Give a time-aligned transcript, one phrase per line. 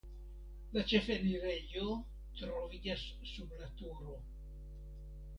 [0.75, 1.91] La ĉefenirejo
[2.39, 3.03] troviĝas
[3.33, 4.15] sub la turo.